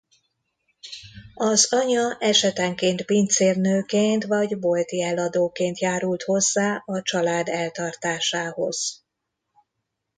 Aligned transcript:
Az 1.33 1.73
anya 1.73 2.17
esetenként 2.19 3.05
pincérnőként 3.05 4.23
vagy 4.23 4.59
bolti 4.59 5.01
eladóként 5.01 5.79
járult 5.79 6.23
hozzá 6.23 6.81
a 6.85 7.01
család 7.01 7.47
eltartásához. 7.47 9.03